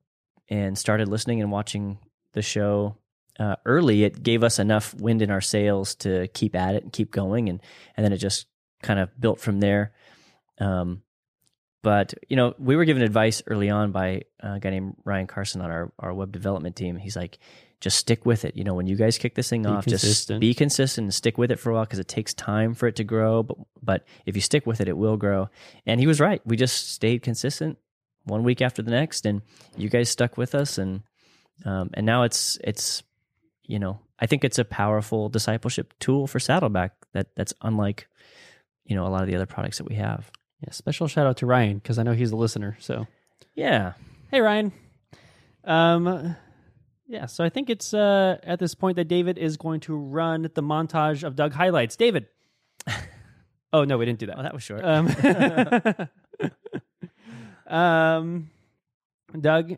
[0.49, 1.97] and started listening and watching
[2.33, 2.97] the show
[3.39, 6.93] uh, early, it gave us enough wind in our sails to keep at it and
[6.93, 7.61] keep going, and
[7.95, 8.45] and then it just
[8.81, 9.91] kind of built from there.
[10.59, 11.01] Um,
[11.81, 15.61] but you know, we were given advice early on by a guy named Ryan Carson
[15.61, 16.95] on our our web development team.
[16.95, 17.39] He's like,
[17.83, 18.55] just stick with it.
[18.55, 21.37] You know, when you guys kick this thing Be off, just be consistent and stick
[21.37, 23.43] with it for a while because it takes time for it to grow.
[23.43, 25.49] But but if you stick with it, it will grow.
[25.85, 26.41] And he was right.
[26.45, 27.77] We just stayed consistent
[28.23, 29.41] one week after the next, and
[29.75, 31.01] you guys stuck with us, and
[31.65, 33.03] um, and now it's it's
[33.63, 38.07] you know I think it's a powerful discipleship tool for Saddleback that that's unlike
[38.85, 40.31] you know a lot of the other products that we have.
[40.61, 42.77] Yeah, special shout out to Ryan because I know he's a listener.
[42.79, 43.07] So
[43.55, 43.93] Yeah,
[44.31, 44.71] hey, Ryan.
[45.65, 46.37] Um,
[47.13, 47.27] yeah.
[47.27, 50.63] So I think it's uh, at this point that David is going to run the
[50.63, 51.95] montage of Doug highlights.
[51.95, 52.25] David.
[53.73, 54.39] oh no, we didn't do that.
[54.39, 54.83] oh, that was short.
[54.83, 55.07] Um,
[57.67, 58.49] um,
[59.39, 59.75] Doug,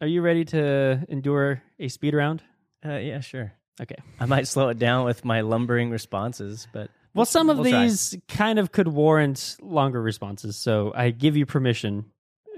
[0.00, 2.42] are you ready to endure a speed round?
[2.86, 3.52] Uh, yeah, sure.
[3.80, 3.96] Okay.
[4.20, 7.82] I might slow it down with my lumbering responses, but Well, some of We'll try.
[7.82, 12.04] these kind of could warrant longer responses, so I give you permission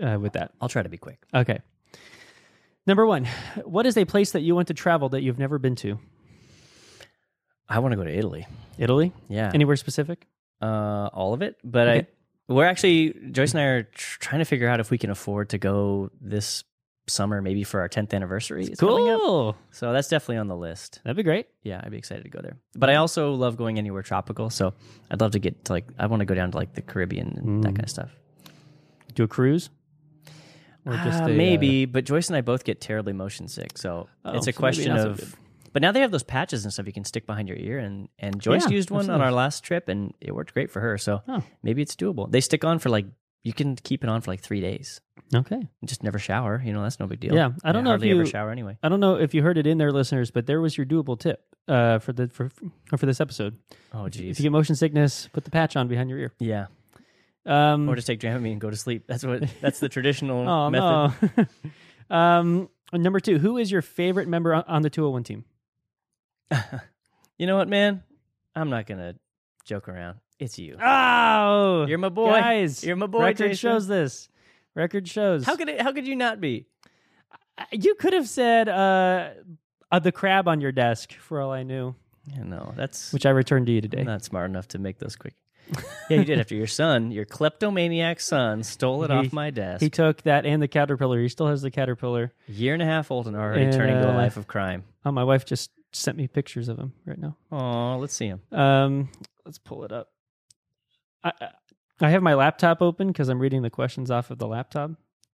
[0.03, 0.53] uh, with that.
[0.61, 1.23] I'll try to be quick.
[1.33, 1.61] Okay.
[2.87, 3.27] Number one,
[3.65, 5.99] what is a place that you want to travel that you've never been to?
[7.69, 8.47] I want to go to Italy.
[8.79, 9.13] Italy?
[9.29, 10.27] Yeah, Anywhere specific?
[10.63, 11.57] uh, all of it.
[11.65, 11.99] But Okay.
[12.49, 15.11] I, we're actually Joyce and I are tr- trying to figure out if we can
[15.11, 16.63] afford to go this
[17.09, 18.65] summer, maybe for our 10th anniversary.
[18.67, 19.21] It's coming up.
[19.21, 19.57] Cool.
[19.73, 21.01] So that's definitely on the list.
[21.05, 21.47] That'd be great.
[21.65, 22.57] Yeah, I'd be excited to go there.
[22.77, 24.49] But I also love going anywhere tropical.
[24.51, 24.75] So
[25.11, 27.35] I'd love to get to like I want to go down to like the Caribbean
[27.37, 27.77] and that Mm.
[27.77, 28.11] kind of stuff.
[29.15, 29.71] Do a cruise?
[30.87, 34.09] Or Uh, a, uh, maybe, but Joyce and I both get terribly motion sick, so
[34.25, 35.37] Oh, it's a so question so of.
[35.73, 38.09] but now they have those patches and stuff you can stick behind your ear, and
[38.19, 40.97] and Joyce Yeah, used one on our last trip, and it worked great for her.
[40.97, 41.43] So Oh.
[41.63, 42.31] maybe it's doable.
[42.31, 43.07] They stick on for like
[43.43, 45.01] you can keep it on for like three days.
[45.35, 45.61] Okay.
[45.85, 46.61] Just never shower.
[46.65, 47.35] You know that's no big deal.
[47.35, 48.77] Yeah, I don't know if hardly ever you- shower anyway.
[48.83, 51.19] I don't know if you heard it in there, listeners, but there was your doable
[51.19, 52.51] tip uh, for the for
[52.97, 53.57] for this episode.
[53.93, 54.31] Oh geez.
[54.33, 56.33] If you get motion sickness, put the patch on behind your ear.
[56.39, 56.67] Yeah,
[57.47, 59.05] Um, or just take Dramamine and go to sleep.
[59.07, 59.45] That's what.
[59.61, 61.49] That's the traditional oh method.
[62.11, 62.15] no.
[62.17, 65.45] um, number two, who is your favorite member on, the 201 team?
[67.39, 68.03] you know what, man?
[68.55, 69.15] I'm not gonna
[69.65, 70.19] joke around.
[70.39, 70.77] It's you.
[70.83, 72.33] Oh, You're my boy.
[72.33, 72.85] guys.
[72.85, 73.21] You're my boy.
[73.21, 73.57] Record Jason.
[73.57, 74.29] shows this.
[74.75, 75.45] Record shows.
[75.45, 75.81] How could it?
[75.81, 76.67] How could you not be?
[77.73, 79.31] you could have said uh,
[79.91, 81.95] uh, the crab on your desk for all I knew,
[82.35, 84.01] Yeah, no, that's which I returned to you today.
[84.01, 85.35] I'm not smart enough to make those quick.
[86.09, 86.39] Yeah, you did.
[86.39, 89.83] After your son, your kleptomaniac son, stole it He- off my desk.
[89.83, 91.21] He took that and the caterpillar.
[91.21, 92.33] He still has the caterpillar.
[92.47, 94.85] Year and a half old and already turning to a Uh, life of crime.
[95.05, 97.37] Oh, my wife just sent me pictures of him right now.
[97.51, 98.41] Oh, let's see him.
[98.53, 99.09] Um,
[99.45, 100.09] let's pull it up.
[101.25, 101.33] I-
[102.01, 104.91] I have my laptop open because I'm reading the questions off of the laptop,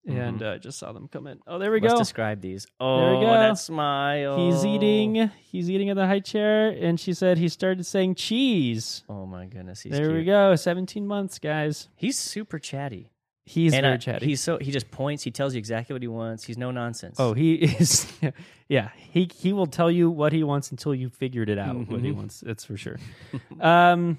[0.08, 1.40] and uh, I just saw them come in.
[1.46, 2.00] Oh, there we Let's go.
[2.00, 2.66] describe these.
[2.80, 3.32] Oh, There we go.
[3.34, 4.38] that smile.
[4.52, 5.30] He's eating.
[5.52, 9.04] He's eating in the high chair, and she said he started saying cheese.
[9.10, 10.56] Oh my goodness, he's there we go.
[10.56, 11.90] 17 months, guys.
[11.96, 13.12] He's super chatty.
[13.46, 14.26] He's and very I- chatty.
[14.26, 15.24] He's so he just points.
[15.24, 16.44] He tells you exactly what he wants.
[16.44, 17.16] He's no nonsense.
[17.20, 18.12] Oh, he is.
[18.70, 21.74] Yeah, he he will tell you what he wants until you figured it out.
[21.90, 22.16] What he Mhm.
[22.18, 22.98] wants, that's for sure.
[23.62, 24.18] um,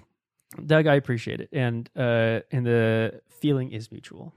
[0.64, 4.32] Doug, I appreciate it, and uh, and the feeling is mutual.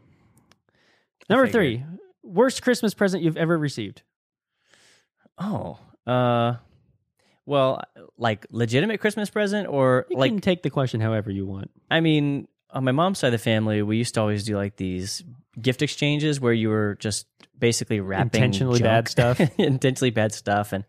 [1.32, 1.84] Number three,
[2.24, 4.04] worst Christmas present you've ever received.
[5.38, 5.80] oh.
[6.06, 6.56] Uh.
[7.46, 7.82] Well,
[8.18, 11.72] like legitimate Christmas present, or You like can take the question however you want.
[11.90, 14.78] I mean, on my mom's side of the family, we used to always do like
[14.78, 15.24] these
[15.60, 17.26] gift exchanges where you were just
[17.58, 19.40] basically wrapping Intentionally junk- bad stuff?
[19.58, 20.86] intentionally bad stuff, and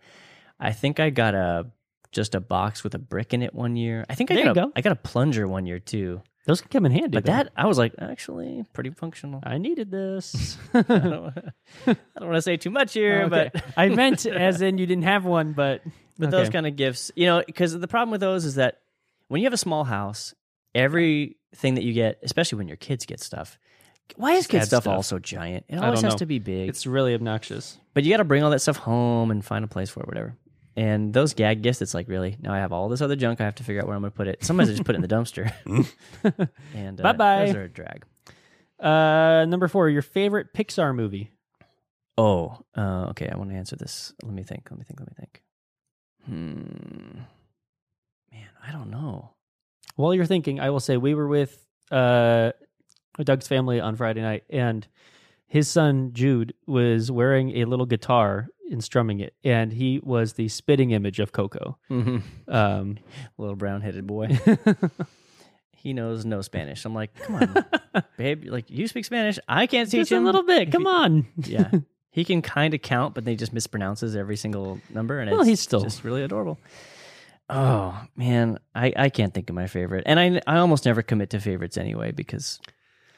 [0.60, 1.66] I think I got a
[2.12, 4.04] just a box with a brick in it one year.
[4.08, 4.72] I think I There got you a, go.
[4.76, 6.22] I got a plunger one year too.
[6.44, 7.08] Those can come in handy.
[7.08, 7.32] But though.
[7.32, 9.40] that I was like actually pretty functional.
[9.44, 10.56] I needed this.
[10.74, 11.34] I don't,
[11.86, 13.50] don't want to say too much here, oh, Okay.
[13.54, 15.82] but I meant as in you didn't have one, but
[16.18, 16.36] but okay.
[16.36, 18.80] those kind of gifts, you know, because the problem with those is that
[19.28, 20.34] when you have a small house,
[20.74, 23.58] everything that you get, especially when your kids get stuff,
[24.16, 24.94] why is Just kid stuff, stuff.
[24.94, 25.64] also giant?
[25.68, 26.18] It always has know.
[26.18, 26.68] to be big.
[26.68, 27.78] it's really obnoxious.
[27.94, 30.06] but you got to bring all that stuff home and find a place for it,
[30.06, 30.34] whatever.
[30.74, 33.40] And those gag gifts, it's like really now I have all this other junk.
[33.40, 34.42] I have to figure out where I'm going to put it.
[34.44, 35.52] Sometimes I just put it in the dumpster.
[36.74, 37.46] and uh, Bye-bye.
[37.46, 38.04] Those are a drag.
[38.80, 41.30] Uh, number four, your favorite Pixar movie.
[42.16, 43.28] Oh, uh, okay.
[43.28, 44.12] I want to answer this.
[44.22, 44.68] Let me think.
[44.70, 45.00] Let me think.
[45.00, 45.42] Let me think.
[46.26, 47.18] Hmm.
[48.32, 49.30] Man, I don't know.
[49.96, 52.52] While you're thinking, I will say we were with uh,
[53.22, 54.86] Doug's family on Friday night, and
[55.46, 60.48] his son Jude was wearing a little guitar and strumming it, and he was the
[60.48, 61.76] spitting image of Coco.
[62.48, 62.98] Um,
[63.38, 64.38] Little brown headed boy.
[65.72, 66.84] he knows no Spanish.
[66.84, 68.44] I'm like, come on, babe.
[68.46, 69.38] Like, you speak Spanish.
[69.48, 70.70] I can't teach just a little bit.
[70.72, 71.26] Come on.
[71.36, 71.70] yeah.
[72.10, 75.48] He can kind of count, but they just mispronounces every single number, and Well, it's
[75.48, 76.58] he's still- just really adorable.
[77.48, 81.30] Oh man, I, I can't think of my favorite, and I I almost never commit
[81.30, 82.60] to favorites anyway because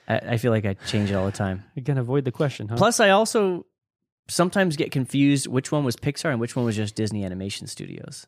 [0.09, 1.63] I, I feel like I change it all the time.
[1.77, 2.77] You can avoid the question, huh?
[2.77, 3.67] Plus, I also
[4.29, 8.27] sometimes get confused which one was Pixar and which one was just Disney Animation Studios.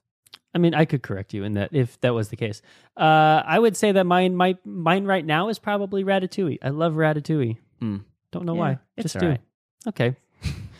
[0.54, 2.62] I mean, I could correct you in that if that was the case.
[2.96, 6.58] Uh, I would say that mine, my mine right now is probably Ratatouille.
[6.62, 7.58] I love Ratatouille.
[7.80, 7.96] Hmm.
[8.32, 8.78] Don't know Yeah, why.
[8.98, 9.26] Just do.
[9.26, 9.40] alright.
[9.86, 10.16] Okay.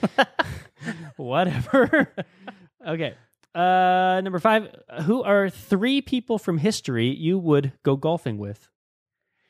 [1.17, 2.13] Whatever.
[2.87, 3.15] okay.
[3.55, 4.75] Uh, number five.
[5.05, 8.69] Who are three people from history you would go golfing with?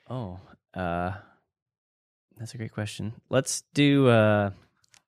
[0.08, 0.38] Oh,
[0.74, 1.12] uh,
[2.36, 3.12] that's a great question.
[3.30, 4.08] Let's do.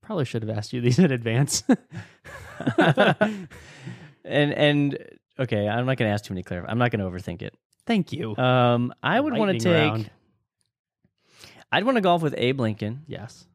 [0.09, 1.65] Probably should have asked you these in advance.
[2.79, 3.47] and
[4.25, 4.99] and
[5.39, 6.65] okay, I'm not going to ask too many clear.
[6.67, 7.53] I'm not going to overthink it.
[7.85, 8.35] Thank you.
[8.39, 9.75] Um, I would want to take.
[9.75, 10.11] round.
[11.71, 13.05] I'd want to golf with Abe Lincoln.
[13.07, 13.47] yes.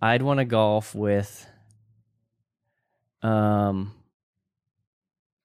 [0.00, 1.44] I'd want to golf with.
[3.22, 3.92] Um.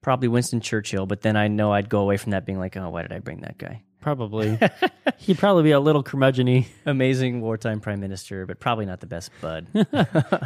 [0.01, 2.91] Probably Winston Churchill, but then I know I'd go away from that being like, oh,
[2.91, 3.81] why did I bring that guy?
[4.01, 4.59] Probably.
[5.17, 9.31] He'd probably be a little curmudgeon Amazing wartime prime minister, but probably not the best
[9.39, 9.67] bud.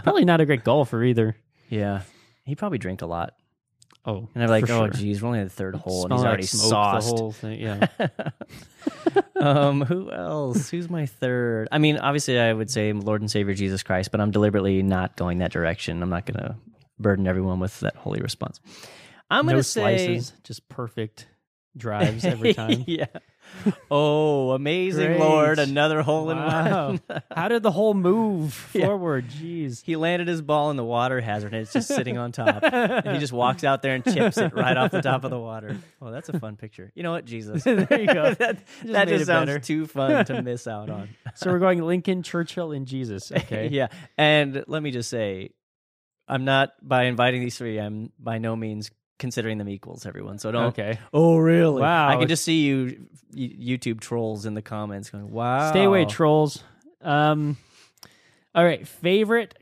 [0.03, 1.35] Probably not a great golfer either.
[1.69, 2.01] yeah,
[2.43, 3.33] he probably drank a lot.
[4.07, 4.89] Oh, And I'm like, oh, sure.
[4.89, 7.09] geez, we're only at the third hole, and he's already sauced.
[7.09, 7.59] The whole thing.
[7.59, 7.87] Yeah.
[9.39, 10.69] um, who else?
[10.69, 11.69] Who's my third?
[11.71, 15.15] I mean, obviously, I would say Lord and Savior Jesus Christ, but I'm deliberately not
[15.15, 16.03] going that direction.
[16.03, 16.55] I'm not going to
[16.99, 18.59] burden everyone with that holy response.
[19.31, 21.25] I'm going to say, slices, just perfect
[21.77, 22.83] drives every time.
[22.87, 23.05] yeah.
[23.91, 25.19] Oh, amazing Great.
[25.19, 25.59] Lord!
[25.59, 26.87] Another hole in Wow.
[27.07, 27.21] one.
[27.35, 28.85] How did the hole move Yeah.
[28.87, 29.27] forward?
[29.29, 29.83] Jeez.
[29.83, 32.63] he landed his ball in the water hazard, and it's just sitting on top.
[32.63, 35.39] and he just walks out there and chips it right off the top of the
[35.39, 35.77] water.
[36.01, 36.91] Oh, that's a fun picture.
[36.95, 37.63] You know what, Jesus?
[37.85, 38.33] There you go.
[38.33, 39.59] that Just that just sounds better.
[39.59, 41.09] too fun to miss out on.
[41.35, 43.31] So we're going Lincoln, Churchill, and Jesus.
[43.31, 43.69] Okay.
[43.71, 43.87] yeah.
[44.17, 45.51] And let me just say,
[46.27, 47.77] I'm not by inviting these three.
[47.79, 50.39] I'm by no means considering them equals, everyone.
[50.39, 50.65] So don't.
[50.65, 50.99] Okay.
[51.13, 51.81] Oh, really?
[51.81, 52.09] Wow.
[52.09, 56.05] I can just see you, you YouTube trolls in the comments going, "Wow." Stay away,
[56.05, 56.63] trolls.
[57.01, 57.57] Um.
[58.53, 58.87] All right.
[58.87, 59.57] Favorite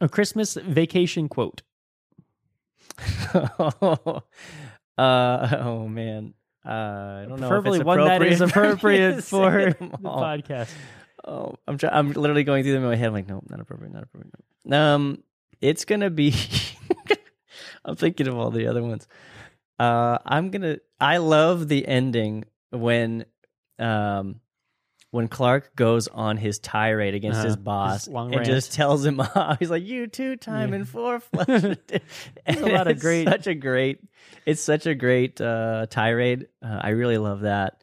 [0.00, 1.62] a Christmas vacation quote.
[3.34, 4.20] uh,
[4.98, 6.34] oh man.
[6.64, 7.46] Uh, I don't know.
[7.46, 10.22] if Preferably it's one that is appropriate appropriate to for say the them all.
[10.22, 10.70] podcast.
[11.24, 13.08] Oh, I'm try- I'm literally going through them in my head.
[13.08, 14.34] I'm like, nope, not appropriate, not appropriate.
[14.64, 14.94] No.
[14.94, 15.22] Um,
[15.60, 16.34] it's gonna be.
[17.84, 19.06] I'm thinking of all the other ones.
[19.78, 20.78] Uh, I'm gonna.
[21.00, 23.24] I love the ending when
[23.78, 24.40] um
[25.12, 27.46] when Clark goes on his tirade against Uh-huh.
[27.46, 28.46] his His boss long and rant.
[28.46, 29.58] just tells him off.
[29.58, 30.76] He's like, "You two time Yeah.
[30.76, 31.68] and four flush." A
[32.60, 34.00] lot of It's great- such a great.
[34.46, 36.46] It's such a great uh, tirade.
[36.62, 37.82] Uh, I really love that.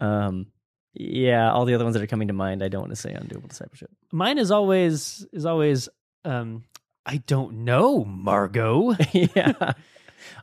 [0.00, 0.46] Um,
[0.94, 3.14] yeah, all the other ones that are coming to mind, I don't want to say
[3.14, 3.90] on Doable Discipleship.
[4.12, 5.88] Mine is always is always
[6.24, 6.62] um
[7.06, 8.94] I don't know, Margot.
[9.12, 9.72] yeah.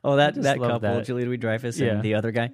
[0.04, 1.06] Oh, that that couple, that.
[1.06, 1.93] Julie Louis Dreyfus Yeah.
[1.93, 2.52] and the other guy.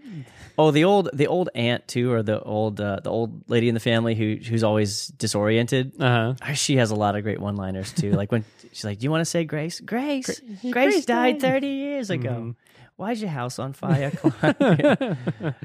[0.57, 3.73] Oh, the old the old aunt too, or the old uh, the old lady in
[3.73, 5.93] the family who who's always disoriented.
[5.99, 6.33] Uh-huh.
[6.41, 8.11] Uh, She has a lot of great one liners too.
[8.13, 9.79] like when she's like, "Do you want to say Grace?
[9.81, 12.29] Grace, Grace, Grace died died." thirty years ago.
[12.29, 12.55] Mhm.
[12.95, 14.11] Why's your house on fire?"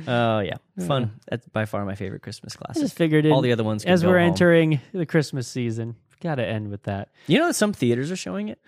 [0.07, 1.12] Oh yeah, fun.
[1.28, 3.85] That's by far my favorite Christmas I just figured All the other ones.
[3.85, 4.28] Can as we're home.
[4.31, 7.09] entering the Christmas season, got to end with that.
[7.27, 8.59] you know that some theaters are showing it.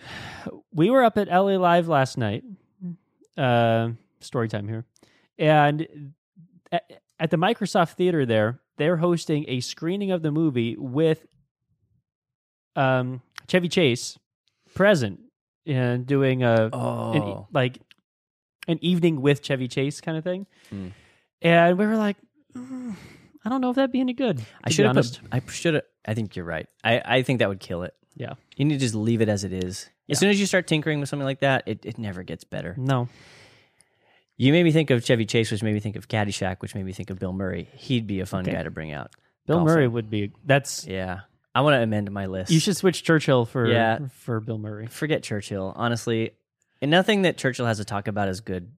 [0.72, 2.44] we were up at LA Live last night.
[3.36, 3.90] Uh,
[4.20, 4.84] story time here,
[5.38, 6.12] and
[6.70, 6.84] at,
[7.18, 11.26] at the Microsoft Theater there, they're hosting a screening of the movie with
[12.76, 14.18] um, Chevy Chase
[14.74, 15.20] present
[15.66, 17.78] and doing a Oh, an, like
[18.68, 20.46] an evening with Chevy Chase kind of thing.
[20.70, 20.88] Hmm.
[21.42, 22.16] And we were like,
[22.56, 22.94] "Mm,
[23.44, 24.40] I don't know if that'd be any good.
[24.62, 24.96] I should have.
[25.32, 25.82] I should have.
[26.06, 26.68] I think you're right.
[26.82, 27.94] I I think that would kill it.
[28.16, 28.34] Yeah.
[28.56, 29.88] You need to just leave it as it is.
[30.06, 30.12] Yeah.
[30.12, 32.74] As soon as you start tinkering with something like that, it, it never gets better.
[32.78, 33.08] No.
[34.36, 36.84] You made me think of Chevy Chase, which made me think of Caddyshack, which made
[36.84, 37.68] me think of Bill Murray.
[37.74, 38.52] He'd be a fun Okay.
[38.52, 39.12] guy to bring out.
[39.46, 39.74] Bill Also.
[39.74, 40.32] Murray would be.
[40.44, 41.20] That's Yeah.
[41.54, 42.50] I want to amend my list.
[42.50, 44.08] you should switch Churchill for Yeah.
[44.10, 44.86] for Bill Murray.
[44.88, 45.72] forget Churchill.
[45.76, 46.32] Honestly,
[46.82, 48.72] and nothing that Churchill has to talk about is good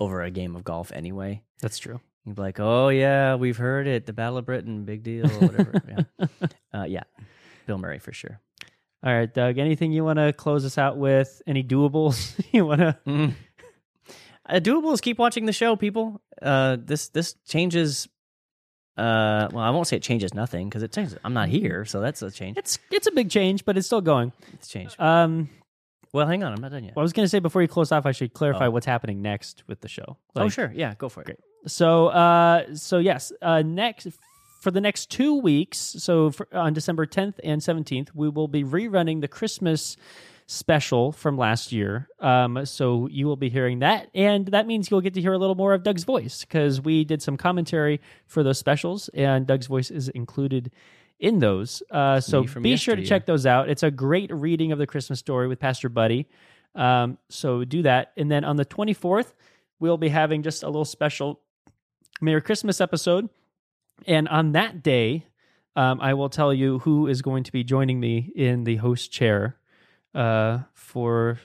[0.00, 1.42] over a game of golf anyway.
[1.60, 2.00] That's true.
[2.26, 4.06] You'd be like, oh, yeah, we've heard it.
[4.06, 5.82] The Battle of Britain, big deal, whatever.
[6.20, 6.26] yeah.
[6.72, 7.02] Uh, yeah.
[7.66, 8.40] Bill Murray for sure.
[9.02, 9.56] All right, Doug.
[9.58, 11.40] Anything you want to close us out with?
[11.46, 12.98] Any doables you want to?
[13.06, 13.32] Mm.
[14.46, 16.20] Uh, doable is keep watching the show, people.
[16.42, 18.08] Uh, this this changes.
[18.98, 21.16] Uh, well, I won't say it changes nothing because it changes.
[21.24, 22.58] I'm not here, so that's a change.
[22.58, 24.32] It's it's a big change, but it's still going.
[24.52, 25.00] It's changed.
[25.00, 25.48] Um,
[26.12, 26.94] Well, hang on, I'm not done yet.
[26.96, 28.70] well, I was going to say before you close off, I should clarify Oh.
[28.70, 30.18] what's happening next with the show.
[30.36, 31.26] oh, sure, yeah, go for it.
[31.26, 31.38] Great.
[31.66, 34.08] So, uh, so yes, uh, next
[34.60, 38.62] for the next two weeks, so for, on December 10th and 17th, we will be
[38.62, 39.96] rerunning the Christmas
[40.46, 42.08] special from last year.
[42.18, 45.38] Um, so you will be hearing that, and that means you'll get to hear a
[45.38, 49.66] little more of Doug's voice because we did some commentary for those specials, and Doug's
[49.66, 50.70] voice is included
[51.18, 51.82] in those.
[51.90, 53.68] Uh, so be sure to check those out.
[53.68, 56.26] It's a great reading of the Christmas story with Pastor Buddy.
[56.74, 59.32] Um, so do that, and then on the 24th,
[59.78, 61.40] we'll be having just a little special
[62.20, 63.28] Merry Christmas episode.
[64.06, 65.26] And on that day,
[65.76, 69.12] um, I will tell you who is going to be joining me in the host
[69.12, 69.56] chair
[70.14, 71.38] uh, for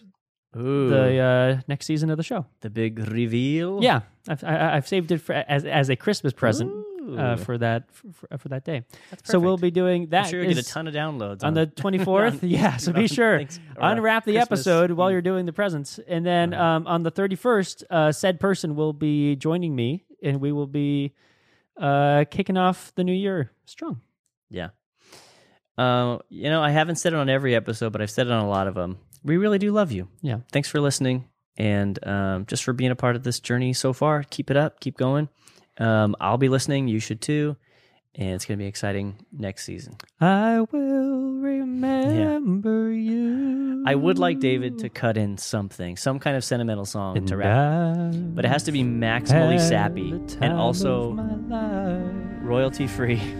[0.57, 2.45] Ooh, the uh, next season of the show.
[2.61, 3.83] the big reveal.
[3.83, 6.71] Yeah, I've, I, I've saved it for, as as a Christmas present
[7.17, 8.83] uh, for that for, for that day.
[9.23, 10.25] So we'll be doing that.
[10.25, 12.07] I'm sure you'll get a ton of downloads on the 24th.
[12.43, 15.53] on- yeah, so be sure Thanks- uh, unwrap the Christmas episode while you're doing the
[15.53, 20.39] presents, and then um, on the 31st, uh, said person will be joining me, and
[20.41, 21.13] we will be
[21.79, 24.01] uh, kicking off the new year strong.
[24.49, 24.69] Yeah.
[25.77, 28.43] Uh, you know, I haven't said it on every episode, but I've said it on
[28.43, 28.97] a lot of them.
[29.23, 30.07] We really do love you.
[30.21, 30.39] Yeah.
[30.51, 31.25] Thanks for listening
[31.57, 34.23] and um, just for being a part of this journey so far.
[34.23, 34.79] Keep it up.
[34.79, 35.29] Keep going.
[35.77, 36.87] Um, I'll be listening.
[36.87, 37.57] You should too.
[38.17, 39.97] And it's going to be exciting next season.
[40.21, 43.83] I will remember you.
[43.85, 47.35] I would like David to cut in something, some kind of sentimental song And to
[47.37, 48.13] wrap.
[48.33, 51.15] But it has to be maximally sappy and also of
[51.47, 52.11] my life.
[52.41, 53.21] royalty free.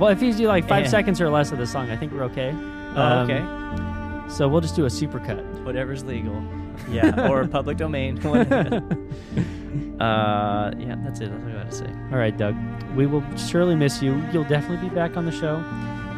[0.00, 2.10] Well, if you do like five And- seconds or less of the song, I think
[2.10, 2.50] we're okay.
[2.54, 4.32] Oh, Um, okay.
[4.34, 5.44] So we'll just do a super cut.
[5.64, 6.42] Whatever's legal.
[6.90, 7.28] Yeah.
[7.30, 8.16] or public domain.
[10.00, 11.30] Uh, yeah, that's it.
[11.30, 11.88] That's what I got to say.
[12.10, 12.56] All right, Doug.
[12.94, 14.22] We will surely miss you.
[14.32, 15.56] You'll definitely be back on the show.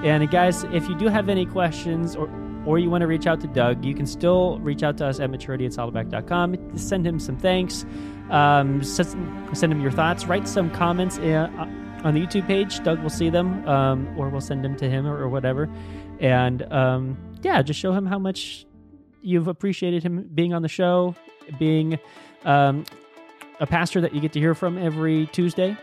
[0.05, 2.29] And guys, if you do have any questions or
[2.67, 5.21] or you want to reach out to Doug, you can still reach out to us
[5.21, 6.77] at maturity at saddleback.com.
[6.77, 7.87] Send him some thanks.
[8.31, 10.27] Um, send, him your thoughts.
[10.27, 11.49] Write some comments uh,
[12.05, 12.83] on the YouTube page.
[12.83, 15.67] Doug will see them, um, or we'll send them to him or, or whatever.
[16.21, 18.67] And um, yeah, just show him how much
[19.23, 21.15] you've appreciated him being on the show,
[21.59, 21.99] being
[22.45, 22.85] um,
[23.61, 25.77] a pastor that you get to hear from every Tuesday.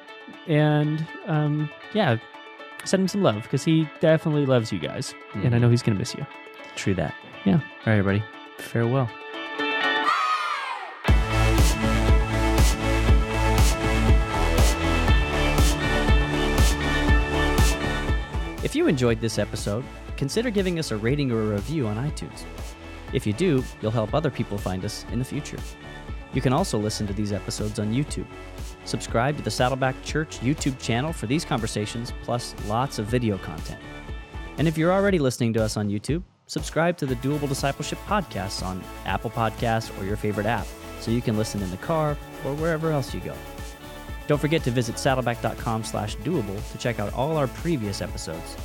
[0.48, 2.18] And um, yeah,
[2.84, 5.14] send him some love because he definitely loves you guys.
[5.34, 6.26] And I know he's going to miss you.
[6.76, 7.14] True that.
[7.46, 7.56] Yeah.
[7.56, 8.24] All right, everybody.
[8.58, 9.10] Farewell.
[18.64, 19.86] If you enjoyed this episode,
[20.18, 22.44] consider giving us a rating or a review on iTunes.
[23.14, 25.60] If you do, you'll help other people find us in the future.
[26.36, 28.28] You can also listen to these episodes on YouTube.
[28.84, 33.82] Subscribe to the Saddleback Church YouTube channel for these conversations, plus lots of video content.
[34.58, 38.62] And if you're already listening to us on YouTube, subscribe to the Doable Discipleship podcasts
[38.64, 40.68] on Apple Podcasts or your favorite app
[41.00, 43.34] so you can listen in the car or wherever else you go.
[44.28, 48.58] Don't forget to visit saddleback.com slash doable to check out all our previous episodes.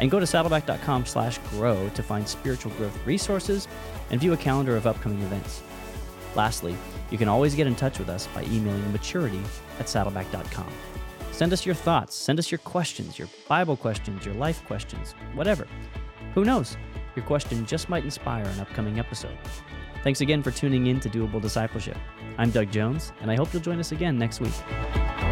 [0.00, 3.68] And go to saddleback.com slash grow to find spiritual growth resources
[4.10, 5.62] and view a calendar of upcoming events.
[6.34, 6.74] Lastly,
[7.12, 9.42] you can always get in touch with us by emailing maturity
[9.78, 10.72] at saddleback.com.
[11.30, 15.68] Send us your thoughts, send us your questions, your Bible questions, your life questions, whatever.
[16.34, 16.76] Who knows?
[17.14, 19.36] Your question just might inspire an upcoming episode.
[20.02, 21.98] Thanks again for tuning in to Doable Discipleship.
[22.38, 25.31] I'm Doug Jones, and I hope you'll join us again next week.